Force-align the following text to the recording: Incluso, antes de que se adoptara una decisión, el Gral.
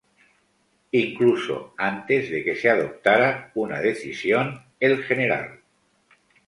Incluso, 1.05 1.57
antes 1.91 2.31
de 2.31 2.39
que 2.43 2.55
se 2.55 2.71
adoptara 2.71 3.51
una 3.53 3.81
decisión, 3.81 4.65
el 4.79 5.03
Gral. 5.03 5.59